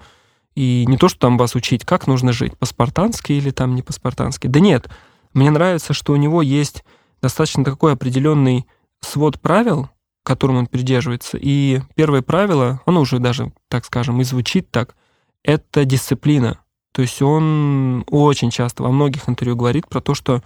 и 0.55 0.85
не 0.87 0.97
то, 0.97 1.07
что 1.09 1.19
там 1.19 1.37
вас 1.37 1.55
учить, 1.55 1.85
как 1.85 2.07
нужно 2.07 2.31
жить, 2.31 2.57
по-спартански 2.57 3.33
или 3.33 3.51
там 3.51 3.75
не 3.75 3.81
по-спартански. 3.81 4.47
Да 4.47 4.59
нет, 4.59 4.89
мне 5.33 5.49
нравится, 5.49 5.93
что 5.93 6.13
у 6.13 6.17
него 6.17 6.41
есть 6.41 6.83
достаточно 7.21 7.63
такой 7.63 7.93
определенный 7.93 8.65
свод 9.01 9.39
правил, 9.39 9.89
которым 10.23 10.57
он 10.57 10.67
придерживается. 10.67 11.37
И 11.39 11.81
первое 11.95 12.21
правило, 12.21 12.81
оно 12.85 13.01
уже 13.01 13.19
даже, 13.19 13.51
так 13.67 13.85
скажем, 13.85 14.21
и 14.21 14.23
звучит 14.23 14.69
так, 14.71 14.95
это 15.43 15.85
дисциплина. 15.85 16.59
То 16.93 17.01
есть 17.01 17.21
он 17.21 18.05
очень 18.09 18.51
часто 18.51 18.83
во 18.83 18.91
многих 18.91 19.27
интервью 19.27 19.55
говорит 19.55 19.87
про 19.87 19.99
то, 19.99 20.13
что 20.13 20.43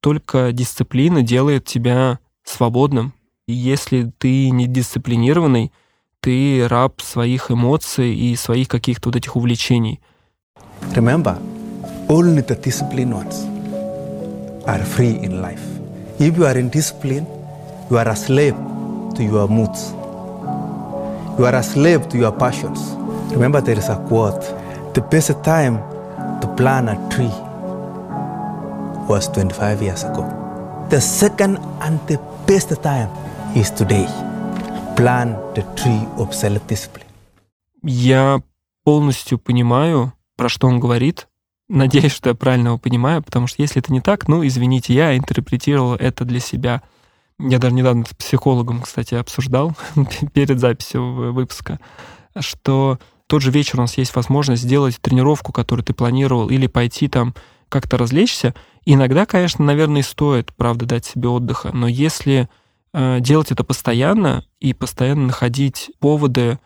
только 0.00 0.52
дисциплина 0.52 1.22
делает 1.22 1.64
тебя 1.64 2.18
свободным. 2.44 3.14
И 3.48 3.52
если 3.52 4.12
ты 4.18 4.50
не 4.50 4.66
дисциплинированный, 4.66 5.72
ты 6.25 6.67
раб 6.67 7.01
своих 7.01 7.49
эмоций 7.51 8.13
и 8.13 8.35
своих 8.35 8.67
каких-то 8.67 9.09
вот 9.09 9.15
этих 9.15 9.35
увлечений. 9.35 9.99
Remember, 10.95 11.37
only 12.07 12.41
the 12.41 12.55
disciplined 12.55 13.13
ones 13.13 13.45
are 14.65 14.83
free 14.83 15.17
in 15.23 15.41
life. 15.41 15.61
If 16.19 16.37
you 16.37 16.45
are 16.45 16.57
in 16.57 16.69
discipline, 16.69 17.25
you 17.89 17.97
are 17.97 18.07
a 18.07 18.15
slave 18.15 18.55
to 19.15 19.23
your 19.23 19.47
moods. 19.47 19.93
You 21.39 21.45
are 21.45 21.55
a 21.55 21.63
slave 21.63 22.07
to 22.09 22.17
your 22.17 22.31
passions. 22.31 22.79
Remember, 23.31 23.61
there 23.61 23.77
is 23.77 23.89
a 23.89 23.95
quote 24.07 24.41
the 24.93 25.01
best 25.01 25.31
time 25.43 25.77
to 26.41 26.47
plant 26.57 26.89
a 26.89 26.97
tree 27.09 27.31
was 29.07 29.27
25 29.29 29.81
years 29.81 30.03
ago. 30.03 30.27
The 30.89 31.01
second 31.01 31.57
and 31.81 31.99
the 32.07 32.19
best 32.45 32.69
time 32.83 33.09
is 33.55 33.71
today. 33.71 34.07
Plant 34.96 35.54
the 35.54 35.62
tree 35.76 36.08
of 36.16 36.30
self-discipline. 36.30 37.04
Я 37.82 38.40
полностью 38.82 39.38
понимаю, 39.38 40.14
про 40.36 40.48
что 40.48 40.68
он 40.68 40.80
говорит. 40.80 41.28
Надеюсь, 41.68 42.12
что 42.12 42.30
я 42.30 42.34
правильно 42.34 42.68
его 42.68 42.78
понимаю, 42.78 43.22
потому 43.22 43.46
что 43.46 43.60
если 43.60 43.82
это 43.82 43.92
не 43.92 44.00
так, 44.00 44.26
ну, 44.26 44.46
извините, 44.46 44.94
я 44.94 45.14
интерпретировал 45.14 45.96
это 45.96 46.24
для 46.24 46.40
себя. 46.40 46.80
Я 47.38 47.58
даже 47.58 47.74
недавно 47.74 48.06
с 48.06 48.14
психологом, 48.14 48.80
кстати, 48.80 49.14
обсуждал 49.14 49.76
перед 50.32 50.58
записью 50.58 51.32
выпуска, 51.32 51.78
что 52.38 52.98
тот 53.26 53.42
же 53.42 53.50
вечер 53.50 53.78
у 53.78 53.82
нас 53.82 53.98
есть 53.98 54.16
возможность 54.16 54.62
сделать 54.62 54.98
тренировку, 54.98 55.52
которую 55.52 55.84
ты 55.84 55.92
планировал, 55.92 56.48
или 56.48 56.68
пойти 56.68 57.08
там 57.08 57.34
как-то 57.68 57.98
развлечься. 57.98 58.54
Иногда, 58.86 59.26
конечно, 59.26 59.62
наверное, 59.62 60.02
стоит, 60.02 60.54
правда, 60.54 60.86
дать 60.86 61.04
себе 61.04 61.28
отдыха, 61.28 61.70
но 61.74 61.86
если 61.86 62.48
делать 62.94 63.50
это 63.50 63.64
постоянно 63.64 64.44
и 64.60 64.72
постоянно 64.72 65.26
находить 65.26 65.90
поводы, 65.98 66.58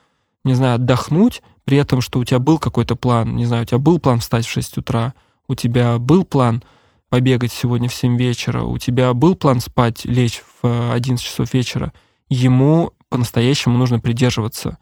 не 0.45 0.55
знаю, 0.55 0.77
отдохнуть, 0.77 1.43
при 1.65 1.77
этом, 1.77 2.01
что 2.01 2.19
у 2.19 2.25
тебя 2.25 2.39
был 2.39 2.59
какой-то 2.59 2.97
план, 2.97 3.37
не 3.37 3.47
знаю, 3.47 3.63
у 3.63 3.67
тебя 3.67 3.79
был 3.79 3.99
план 3.99 4.21
встать 4.21 4.47
в 4.47 4.51
6 4.51 4.79
утра, 4.79 5.15
у 5.49 5.55
тебя 5.55 5.99
был 5.99 6.25
план 6.25 6.63
побегать 7.09 7.53
сегодня 7.53 7.89
в 7.89 7.95
7 7.95 8.17
вечера, 8.17 8.63
у 8.63 8.79
тебя 8.79 9.13
был 9.15 9.35
план 9.35 9.61
спать, 9.61 10.05
лечь 10.05 10.43
в 10.63 10.93
11 10.93 11.25
часов 11.25 11.53
вечера, 11.53 11.93
ему 12.29 12.93
по-настоящему 13.09 13.77
нужно 13.77 13.99
придерживаться. 14.01 14.79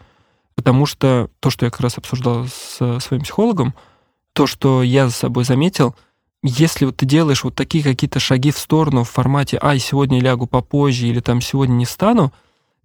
Потому 0.55 0.87
что 0.87 1.31
то, 1.41 1.51
что 1.51 1.65
я 1.65 1.71
как 1.71 1.81
раз 1.81 1.99
обсуждал 1.99 2.47
с 2.47 3.01
своим 3.01 3.23
психологом, 3.23 3.75
то, 4.33 4.47
что 4.47 4.83
я 4.83 5.09
за 5.09 5.15
собой 5.15 5.45
заметил— 5.45 5.97
если 6.43 6.85
вот 6.85 6.97
ты 6.97 7.07
делаешь 7.07 7.43
вот 7.43 7.55
такие 7.55 7.83
какие-то 7.83 8.21
шаги 8.21 8.51
в 8.51 8.59
сторону 8.59 9.05
в 9.05 9.11
формате 9.11 9.59
«ай, 9.61 9.79
сегодня 9.79 10.21
лягу 10.21 10.47
попозже» 10.47 11.09
или 11.09 11.21
там 11.21 11.41
«сегодня 11.41 11.75
не 11.75 11.87
стану», 11.87 12.33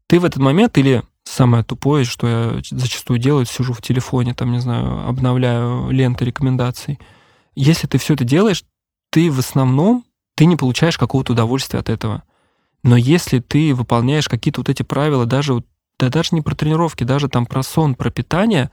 ты 0.08 0.20
в 0.20 0.26
этот 0.26 0.42
момент 0.42 0.78
или 0.78 1.04
самое 1.24 1.64
тупое, 1.64 2.04
что 2.04 2.28
я 2.28 2.62
зачастую 2.70 3.20
делаю, 3.20 3.46
сижу 3.46 3.74
в 3.74 3.82
телефоне, 3.82 4.34
там, 4.34 4.52
не 4.52 4.60
знаю, 4.60 5.08
обновляю 5.08 5.90
ленты 5.92 6.26
рекомендаций. 6.26 7.00
Если 7.56 7.88
ты 7.88 7.98
все 7.98 8.16
это 8.16 8.24
делаешь, 8.24 8.64
ты 9.12 9.32
в 9.32 9.40
основном, 9.40 10.04
ты 10.36 10.46
не 10.46 10.56
получаешь 10.56 10.98
какого-то 10.98 11.34
удовольствия 11.34 11.80
от 11.80 11.90
этого. 11.90 12.24
Но 12.82 12.98
если 12.98 13.40
ты 13.40 13.74
выполняешь 13.74 14.28
какие-то 14.28 14.62
вот 14.62 14.70
эти 14.70 14.84
правила, 14.84 15.26
даже, 15.26 15.64
да 16.00 16.10
даже 16.10 16.30
не 16.32 16.42
про 16.42 16.56
тренировки, 16.56 17.04
даже 17.04 17.30
там 17.30 17.46
про 17.46 17.64
сон, 17.64 17.96
про 17.96 18.10
питание, 18.10 18.72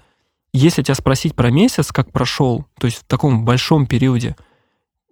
если 0.52 0.82
тебя 0.82 0.94
спросить 0.94 1.36
про 1.36 1.50
месяц, 1.50 1.92
как 1.92 2.10
прошел, 2.10 2.64
то 2.80 2.86
есть 2.86 2.98
в 2.98 3.04
таком 3.04 3.44
большом 3.44 3.86
периоде– 3.86 4.36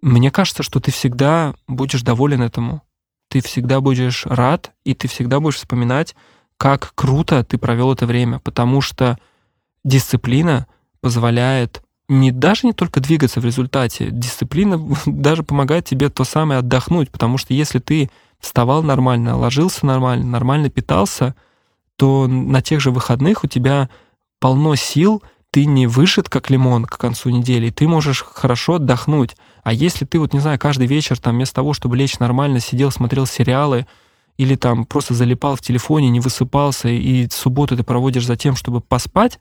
мне 0.02 0.30
кажется, 0.30 0.62
что 0.62 0.80
ты 0.80 0.90
всегда 0.90 1.54
будешь 1.66 2.02
доволен 2.02 2.42
этому. 2.42 2.82
Ты 3.28 3.40
всегда 3.40 3.80
будешь 3.80 4.24
рад, 4.26 4.72
и 4.84 4.94
ты 4.94 5.08
всегда 5.08 5.40
будешь 5.40 5.56
вспоминать, 5.56 6.14
как 6.56 6.92
круто 6.94 7.44
ты 7.44 7.58
провел 7.58 7.92
это 7.92 8.06
время, 8.06 8.38
потому 8.40 8.80
что 8.80 9.18
дисциплина 9.84 10.66
позволяет 11.00 11.82
не 12.08 12.32
даже 12.32 12.66
не 12.66 12.72
только 12.72 13.00
двигаться 13.00 13.40
в 13.40 13.44
результате, 13.44 14.08
дисциплина 14.10 14.78
даже 15.06 15.42
помогает 15.42 15.84
тебе 15.84 16.08
то 16.08 16.24
самое 16.24 16.60
отдохнуть, 16.60 17.10
потому 17.10 17.38
что 17.38 17.54
если 17.54 17.78
ты 17.78 18.10
вставал 18.40 18.82
нормально, 18.82 19.36
ложился 19.36 19.84
нормально, 19.84 20.24
нормально 20.24 20.70
питался, 20.70 21.34
то 21.96 22.26
на 22.26 22.62
тех 22.62 22.80
же 22.80 22.90
выходных 22.90 23.44
у 23.44 23.48
тебя 23.48 23.90
полно 24.38 24.74
сил, 24.76 25.22
ты 25.50 25.64
не 25.64 25.86
вышит 25.86 26.28
как 26.28 26.50
лимон 26.50 26.84
к 26.84 26.98
концу 26.98 27.30
недели, 27.30 27.70
ты 27.70 27.88
можешь 27.88 28.22
хорошо 28.22 28.74
отдохнуть. 28.74 29.36
А 29.62 29.72
если 29.72 30.04
ты, 30.04 30.18
вот 30.18 30.32
не 30.32 30.40
знаю, 30.40 30.58
каждый 30.58 30.86
вечер 30.86 31.18
там 31.18 31.36
вместо 31.36 31.56
того, 31.56 31.72
чтобы 31.72 31.96
лечь 31.96 32.18
нормально, 32.18 32.60
сидел, 32.60 32.90
смотрел 32.90 33.26
сериалы, 33.26 33.86
или 34.36 34.54
там 34.54 34.84
просто 34.84 35.14
залипал 35.14 35.56
в 35.56 35.60
телефоне, 35.60 36.10
не 36.10 36.20
высыпался, 36.20 36.88
и 36.88 37.28
субботу 37.30 37.76
ты 37.76 37.82
проводишь 37.82 38.26
за 38.26 38.36
тем, 38.36 38.54
чтобы 38.54 38.80
поспать, 38.80 39.40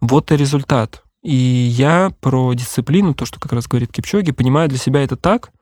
вот 0.00 0.32
и 0.32 0.36
результат. 0.36 1.04
И 1.22 1.36
я 1.36 2.12
про 2.20 2.52
дисциплину, 2.54 3.14
то, 3.14 3.24
что 3.24 3.38
как 3.38 3.52
раз 3.52 3.68
говорит 3.68 3.92
Кипчоги, 3.92 4.32
понимаю 4.32 4.68
для 4.68 4.78
себя 4.78 5.04
это 5.04 5.16
так. 5.16 5.52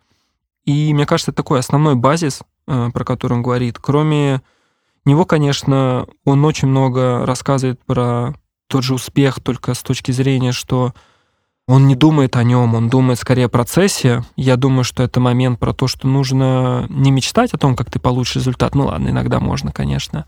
И 0.65 0.95
мне 0.95 1.05
кажется, 1.05 1.31
это 1.31 1.37
такой 1.43 1.59
основной 1.59 1.95
базис, 1.95 2.41
э, 2.67 2.89
про 2.93 3.05
который 3.05 3.35
он 3.35 3.43
говорит. 3.43 3.79
Кроме 3.79 4.41
него, 5.05 5.27
конечно, 5.27 6.07
он 6.25 6.45
очень 6.45 6.69
много 6.69 7.27
рассказывает 7.27 7.85
про 7.85 8.35
тот 8.71 8.85
же 8.85 8.95
успех, 8.95 9.41
только 9.41 9.75
с 9.75 9.83
точки 9.83 10.13
зрения, 10.13 10.53
что 10.53 10.95
он 11.67 11.89
не 11.89 11.97
думает 11.97 12.37
о 12.37 12.45
нем, 12.45 12.75
он 12.77 12.89
думает 12.89 13.19
скорее 13.19 13.47
о 13.47 13.49
процессе. 13.49 14.23
Я 14.37 14.57
думаю, 14.57 14.85
что 14.85 15.03
это 15.03 15.19
момент 15.19 15.59
про 15.59 15.75
то, 15.75 15.89
что 15.89 16.07
нужно 16.07 16.87
не 16.89 17.11
мечтать 17.11 17.53
о 17.53 17.59
том, 17.59 17.75
как 17.75 17.91
ты 17.91 17.99
получишь 17.99 18.37
результат. 18.37 18.77
Ну 18.77 18.87
ладно, 18.87 19.09
иногда 19.09 19.41
можно, 19.41 19.73
конечно. 19.73 20.25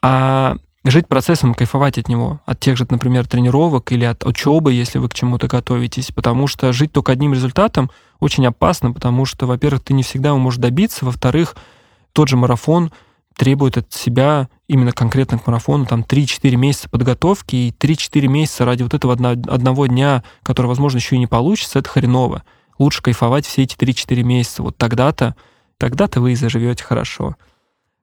А 0.00 0.56
жить 0.84 1.08
процессом, 1.08 1.54
кайфовать 1.54 1.98
от 1.98 2.08
него, 2.08 2.40
от 2.46 2.60
тех 2.60 2.76
же, 2.76 2.86
например, 2.88 3.26
тренировок 3.26 3.90
или 3.90 4.04
от 4.04 4.24
учебы, 4.24 4.72
если 4.72 4.98
вы 4.98 5.08
к 5.08 5.14
чему-то 5.14 5.48
готовитесь, 5.48 6.12
потому 6.12 6.46
что 6.46 6.72
жить 6.72 6.92
только 6.92 7.10
одним 7.10 7.34
результатом 7.34 7.90
очень 8.20 8.46
опасно, 8.46 8.92
потому 8.92 9.24
что, 9.24 9.46
во-первых, 9.46 9.82
ты 9.82 9.92
не 9.92 10.04
всегда 10.04 10.28
его 10.28 10.38
можешь 10.38 10.60
добиться, 10.60 11.04
во-вторых, 11.04 11.56
тот 12.12 12.28
же 12.28 12.36
марафон— 12.36 12.92
требует 13.36 13.76
от 13.76 13.92
себя 13.92 14.48
именно 14.72 14.92
конкретно 14.92 15.38
к 15.38 15.46
марафону 15.46 15.84
там 15.84 16.00
3-4 16.00 16.56
месяца 16.56 16.88
подготовки 16.88 17.56
и 17.56 17.70
3-4 17.78 18.26
месяца 18.26 18.64
ради 18.64 18.82
вот 18.82 18.94
этого 18.94 19.12
одного 19.12 19.86
дня, 19.86 20.24
который, 20.42 20.66
возможно, 20.66 20.96
еще 20.96 21.16
и 21.16 21.18
не 21.18 21.26
получится, 21.26 21.78
это 21.78 21.90
хреново. 21.90 22.42
Лучше 22.78 23.02
кайфовать 23.02 23.44
все 23.44 23.64
эти 23.64 23.76
3-4 23.76 24.22
месяца. 24.22 24.62
Вот 24.62 24.78
тогда-то, 24.78 25.36
тогда-то 25.76 26.22
вы 26.22 26.32
и 26.32 26.36
заживете 26.36 26.84
хорошо. 26.84 27.36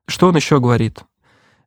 Что 0.07 0.27
он 0.27 0.35
еще 0.35 0.59
говорит? 0.59 0.99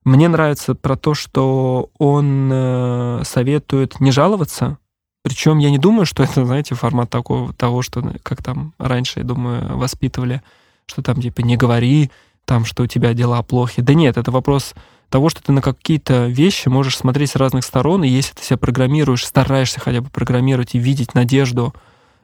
Мне 0.05 0.29
нравится 0.29 0.77
про 0.77 0.97
то, 0.97 1.15
что 1.15 1.91
он 1.99 2.49
э, 2.53 3.23
советует 3.25 3.99
не 4.01 4.13
жаловаться, 4.13 4.79
Причем 5.25 5.59
я 5.59 5.71
не 5.71 5.79
думаю, 5.79 6.07
что 6.07 6.23
это, 6.23 6.45
знаете, 6.45 6.77
формат 6.77 7.11
такого, 7.11 7.53
того, 7.53 7.83
что, 7.83 8.03
как 8.23 8.43
там 8.43 8.73
раньше, 8.79 9.21
я 9.21 9.25
думаю, 9.25 9.77
воспитывали, 9.77 10.43
что 10.87 11.03
там 11.03 11.21
типа 11.21 11.41
не 11.41 11.57
говори, 11.57 12.11
там, 12.45 12.65
что 12.65 12.83
у 12.85 12.87
тебя 12.87 13.15
дела 13.15 13.43
плохи. 13.43 13.83
Да 13.83 13.95
нет, 13.95 14.17
это 14.17 14.31
вопрос 14.31 14.75
того, 15.12 15.28
что 15.28 15.42
ты 15.42 15.52
на 15.52 15.61
какие-то 15.61 16.26
вещи 16.26 16.69
можешь 16.69 16.97
смотреть 16.97 17.33
с 17.33 17.37
разных 17.37 17.64
сторон, 17.64 18.02
и 18.02 18.09
если 18.09 18.35
ты 18.35 18.42
себя 18.42 18.57
программируешь, 18.57 19.26
стараешься 19.26 19.78
хотя 19.78 20.00
бы 20.00 20.09
программировать 20.09 20.75
и 20.75 20.78
видеть 20.78 21.14
надежду 21.14 21.75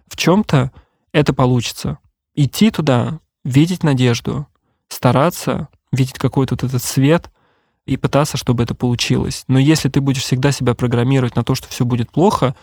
в 0.07 0.17
чем-то, 0.17 0.73
это 1.13 1.35
получится. 1.35 1.99
Идти 2.35 2.71
туда, 2.71 3.21
видеть 3.45 3.85
надежду, 3.85 4.47
стараться, 4.89 5.69
видеть 5.93 6.19
какой-то 6.19 6.55
вот 6.55 6.65
этот 6.65 6.83
свет 6.83 7.31
и 7.85 7.99
пытаться, 7.99 8.39
чтобы 8.39 8.63
это 8.63 8.75
получилось. 8.75 9.45
Но 9.49 9.59
если 9.59 9.91
ты 9.91 10.01
будешь 10.01 10.23
всегда 10.23 10.51
себя 10.51 10.75
программировать 10.75 11.37
на 11.37 11.45
то, 11.45 11.55
что 11.55 11.69
все 11.69 11.85
будет 11.85 12.11
плохо, 12.11 12.57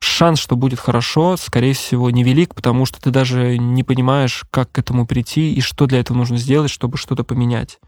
шанс, 0.00 0.38
что 0.38 0.54
будет 0.54 0.80
хорошо, 0.80 1.38
скорее 1.38 1.72
всего, 1.72 2.10
невелик, 2.10 2.54
потому 2.54 2.84
что 2.84 3.00
ты 3.00 3.10
даже 3.10 3.56
не 3.56 3.84
понимаешь, 3.84 4.44
как 4.50 4.70
к 4.70 4.78
этому 4.78 5.06
прийти 5.06 5.54
и 5.54 5.62
что 5.62 5.86
для 5.86 6.00
этого 6.00 6.18
нужно 6.18 6.36
сделать, 6.36 6.70
чтобы 6.70 6.98
что-то 6.98 7.24
поменять. 7.24 7.78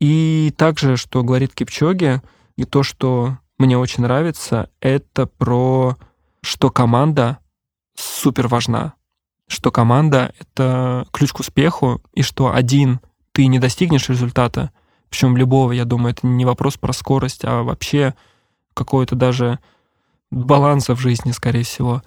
И 0.00 0.52
также, 0.56 0.96
что 0.96 1.22
говорит 1.22 1.54
Кипчоги, 1.54 2.20
и 2.56 2.64
то, 2.64 2.82
что 2.82 3.38
мне 3.58 3.78
очень 3.78 4.02
нравится, 4.02 4.70
это 4.80 5.26
про 5.26 5.96
что 6.42 6.70
команда 6.70 7.38
супер 7.96 8.48
важна, 8.48 8.94
что 9.48 9.70
команда— 9.70 10.32
это 10.38 11.06
ключ 11.12 11.32
к 11.32 11.40
успеху, 11.40 12.02
и 12.12 12.22
что 12.22 12.52
один 12.54 13.00
ты 13.32 13.46
не 13.46 13.58
достигнешь 13.58 14.08
результата, 14.08 14.70
причем 15.08 15.36
любого, 15.36 15.72
я 15.72 15.84
думаю, 15.84 16.12
это 16.12 16.26
не 16.26 16.44
вопрос 16.44 16.76
про 16.76 16.92
скорость, 16.92 17.44
а 17.44 17.62
вообще 17.62 18.14
какое-то 18.74 19.14
даже 19.14 19.58
баланса 20.30 20.94
в 20.94 21.00
жизни, 21.00 21.32
скорее 21.32 21.62
всего, 21.62 22.02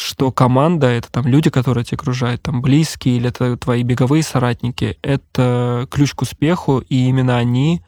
что 0.00 0.32
команда— 0.32 0.86
это 0.88 1.12
там 1.12 1.26
люди, 1.26 1.50
которые 1.50 1.84
тебя 1.84 1.96
окружают, 1.96 2.42
там 2.42 2.62
близкие 2.62 3.16
или 3.16 3.28
это 3.28 3.56
твои 3.58 3.82
беговые 3.82 4.22
соратники, 4.22 4.96
это 5.02 5.86
ключ 5.90 6.14
к 6.14 6.22
успеху, 6.22 6.78
и 6.78 7.06
именно 7.06 7.36
они 7.36 7.82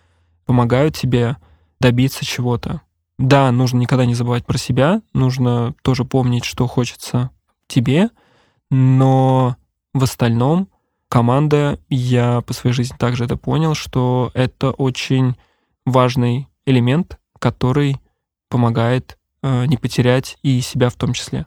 помогают 0.45 0.95
тебе 0.95 1.37
добиться 1.81 2.25
чего-то. 2.25 2.83
Да, 3.19 3.51
нужно 3.51 3.79
никогда 3.79 4.05
не 4.05 4.15
забывать 4.15 4.45
про 4.45 4.59
себя, 4.59 5.01
нужно 5.15 5.75
тоже 5.83 6.05
помнить, 6.05 6.45
что 6.45 6.67
хочется 6.67 7.31
тебе, 7.67 8.11
но 8.71 9.57
в 9.95 10.03
остальном 10.03 10.69
команда, 11.09 11.79
я 11.89 12.43
по 12.43 12.53
своей 12.53 12.75
жизни 12.75 12.97
также 12.99 13.25
это 13.25 13.37
понял, 13.37 13.75
что 13.75 14.31
это 14.35 14.71
очень 14.71 15.37
важный 15.87 16.49
элемент, 16.67 17.19
который 17.39 17.97
помогает 18.51 19.19
э, 19.43 19.67
не 19.67 19.77
потерять 19.79 20.37
и 20.43 20.61
себя 20.61 20.91
в 20.91 20.95
том 20.95 21.15
числе. 21.15 21.47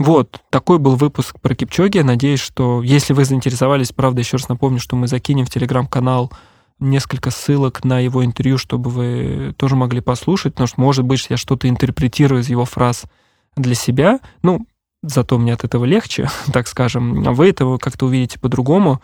Вот, 0.00 0.40
такой 0.48 0.78
был 0.78 0.96
выпуск 0.96 1.38
про 1.42 1.54
Кипчоги. 1.54 1.98
Надеюсь, 1.98 2.40
что 2.40 2.82
если 2.82 3.12
вы 3.12 3.26
заинтересовались, 3.26 3.92
правда, 3.92 4.20
еще 4.20 4.38
раз 4.38 4.48
напомню, 4.48 4.80
что 4.80 4.96
мы 4.96 5.06
закинем 5.06 5.44
в 5.44 5.50
телеграм-канал 5.50 6.32
несколько 6.78 7.30
ссылок 7.30 7.84
на 7.84 8.00
его 8.00 8.24
интервью, 8.24 8.56
чтобы 8.56 8.88
вы 8.88 9.54
тоже 9.58 9.76
могли 9.76 10.00
послушать, 10.00 10.54
потому 10.54 10.68
что, 10.68 10.80
может 10.80 11.04
быть, 11.04 11.26
я 11.28 11.36
что-то 11.36 11.68
интерпретирую 11.68 12.40
из 12.40 12.48
его 12.48 12.64
фраз 12.64 13.04
для 13.56 13.74
себя. 13.74 14.20
Ну, 14.42 14.66
зато 15.02 15.36
мне 15.36 15.52
от 15.52 15.64
этого 15.64 15.84
легче, 15.84 16.30
так 16.50 16.66
скажем. 16.66 17.28
А 17.28 17.32
вы 17.32 17.50
этого 17.50 17.76
как-то 17.76 18.06
увидите 18.06 18.38
по-другому. 18.38 19.02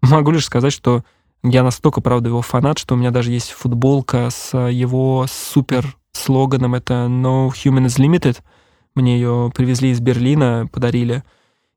Могу 0.00 0.30
лишь 0.30 0.46
сказать, 0.46 0.72
что 0.72 1.04
я 1.42 1.62
настолько, 1.62 2.00
правда, 2.00 2.30
его 2.30 2.40
фанат, 2.40 2.78
что 2.78 2.94
у 2.94 2.96
меня 2.96 3.10
даже 3.10 3.32
есть 3.32 3.50
футболка 3.50 4.30
с 4.30 4.56
его 4.56 5.26
супер 5.30 5.98
слоганом. 6.12 6.74
Это 6.74 7.06
No 7.10 7.50
Human 7.50 7.84
is 7.84 7.98
Limited— 7.98 8.38
мне 8.94 9.16
ее 9.16 9.50
привезли 9.54 9.90
из 9.90 10.00
Берлина, 10.00 10.68
подарили. 10.72 11.22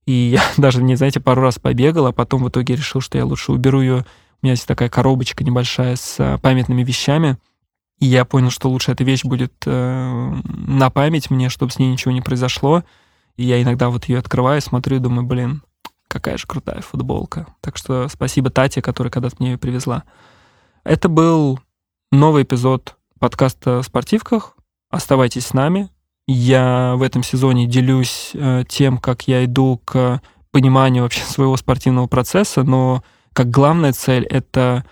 И 0.05 0.11
я 0.11 0.43
даже, 0.57 0.81
не 0.83 0.95
знаете, 0.95 1.19
пару 1.19 1.41
раз 1.41 1.59
побегал, 1.59 2.07
а 2.07 2.11
потом 2.11 2.43
в 2.43 2.49
итоге 2.49 2.75
решил, 2.75 3.01
что 3.01 3.17
я 3.17 3.25
лучше 3.25 3.51
уберу 3.51 3.81
ее. 3.81 4.05
У 4.41 4.45
меня 4.45 4.53
есть 4.53 4.67
такая 4.67 4.89
коробочка 4.89 5.43
небольшая 5.43 5.95
с 5.95 6.15
а, 6.19 6.37
памятными 6.39 6.83
вещами. 6.83 7.37
И 7.99 8.07
я 8.07 8.25
понял, 8.25 8.49
что 8.49 8.69
лучше 8.69 8.91
эта 8.91 9.03
вещь 9.03 9.23
будет 9.23 9.53
э, 9.67 10.33
на 10.43 10.89
память 10.89 11.29
мне, 11.29 11.49
чтобы 11.49 11.71
с 11.71 11.77
ней 11.77 11.91
ничего 11.91 12.11
не 12.11 12.21
произошло. 12.21 12.83
И 13.37 13.43
я 13.43 13.61
иногда 13.61 13.89
вот 13.89 14.05
ее 14.05 14.17
открываю, 14.17 14.59
смотрю 14.59 14.97
и 14.97 14.99
думаю, 14.99 15.27
блин, 15.27 15.61
какая 16.07 16.37
же 16.37 16.47
крутая 16.47 16.81
футболка. 16.81 17.45
Так 17.61 17.77
что 17.77 18.07
спасибо 18.07 18.49
Тате, 18.49 18.81
которая 18.81 19.11
когда-то 19.11 19.35
мне 19.37 19.51
ее 19.51 19.57
привезла. 19.59 20.03
Это 20.83 21.09
был 21.09 21.59
новый 22.11 22.41
эпизод 22.41 22.97
подкаста 23.19 23.83
«Спортивках». 23.83 24.57
Оставайтесь 24.89 25.45
с 25.45 25.53
нами. 25.53 25.89
Я 26.27 26.95
в 26.97 27.01
этом 27.01 27.23
сезоне 27.23 27.65
делюсь 27.65 28.31
э, 28.33 28.63
тем, 28.67 28.97
как 28.97 29.27
я 29.27 29.45
иду 29.45 29.81
к 29.83 30.21
пониманию 30.51 31.03
вообще 31.03 31.23
своего 31.25 31.57
спортивного 31.57 32.07
процесса, 32.07 32.63
но 32.63 33.03
как 33.33 33.49
главная 33.49 33.93
цель— 33.93 34.23
это 34.29 34.85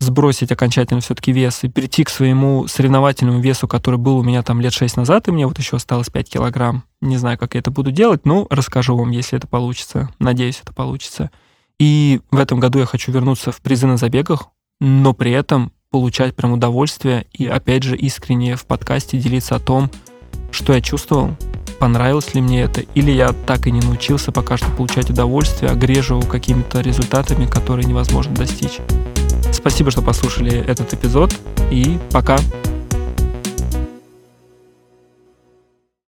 сбросить 0.00 0.52
окончательно 0.52 1.00
все-таки 1.00 1.32
вес 1.32 1.64
и 1.64 1.68
перейти 1.68 2.04
к 2.04 2.10
своему 2.10 2.66
соревновательному 2.66 3.40
весу, 3.40 3.66
который 3.66 3.96
был 3.96 4.18
у 4.18 4.22
меня 4.22 4.42
там 4.42 4.60
лет 4.60 4.72
6 4.72 4.96
назад, 4.98 5.28
и 5.28 5.30
мне 5.30 5.46
вот 5.46 5.58
еще 5.58 5.76
осталось 5.76 6.10
5 6.10 6.30
килограмм. 6.30 6.84
Не 7.00 7.16
знаю, 7.16 7.38
как 7.38 7.54
я 7.54 7.60
это 7.60 7.70
буду 7.70 7.90
делать, 7.90 8.26
но 8.26 8.46
расскажу 8.50 8.96
вам, 8.96 9.10
если 9.10 9.38
это 9.38 9.46
получится. 9.46 10.10
Надеюсь, 10.18 10.60
это 10.62 10.74
получится. 10.74 11.30
И 11.78 12.20
в 12.30 12.38
этом 12.38 12.60
году 12.60 12.80
я 12.80 12.86
хочу 12.86 13.12
вернуться 13.12 13.50
в 13.52 13.60
призы 13.60 13.86
на 13.86 13.96
забегах, 13.96 14.48
но 14.80 15.14
при 15.14 15.30
этом 15.30 15.72
получать 15.90 16.34
прям 16.34 16.52
удовольствие 16.52 17.26
и, 17.32 17.46
опять 17.46 17.84
же, 17.84 17.96
искренне 17.96 18.56
в 18.56 18.66
подкасте 18.66 19.18
делиться 19.18 19.56
о 19.56 19.60
том, 19.60 19.90
что 20.54 20.72
я 20.72 20.80
чувствовал, 20.80 21.36
понравилось 21.78 22.32
ли 22.34 22.40
мне 22.40 22.62
это, 22.62 22.80
или 22.94 23.10
я 23.10 23.32
так 23.46 23.66
и 23.66 23.70
не 23.70 23.80
научился 23.80 24.32
пока 24.32 24.56
что 24.56 24.70
получать 24.70 25.10
удовольствие, 25.10 25.70
а 25.70 25.74
грежу 25.74 26.22
какими-то 26.22 26.80
результатами, 26.80 27.46
которые 27.46 27.86
невозможно 27.86 28.34
достичь. 28.34 28.78
Спасибо, 29.52 29.90
что 29.90 30.00
послушали 30.02 30.64
этот 30.66 30.94
эпизод, 30.94 31.34
и 31.70 31.98
пока! 32.12 32.38